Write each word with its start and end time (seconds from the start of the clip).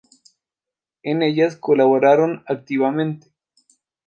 En 1.03 1.21
ellas 1.21 1.55
colaboraron 1.57 2.43
activamente. 2.47 3.31